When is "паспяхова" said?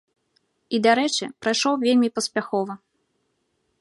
2.17-2.73